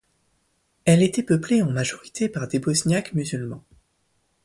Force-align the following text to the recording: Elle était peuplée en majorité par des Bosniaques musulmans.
Elle 0.85 1.03
était 1.03 1.21
peuplée 1.21 1.61
en 1.61 1.69
majorité 1.69 2.27
par 2.27 2.47
des 2.47 2.57
Bosniaques 2.57 3.13
musulmans. 3.13 3.63